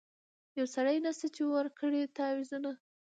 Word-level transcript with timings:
یو 0.57 0.65
سړی 0.75 0.97
نسته 1.05 1.27
چي 1.35 1.43
ورکړي 1.47 2.01
تعویذونه 2.17 2.71